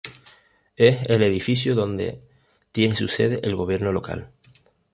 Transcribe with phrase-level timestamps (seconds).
[0.77, 2.23] Es el edificio donde
[2.71, 4.31] tiene su sede el Gobierno Local.